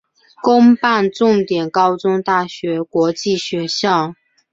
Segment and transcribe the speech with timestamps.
[0.41, 4.15] 公办重点高中大学国际学校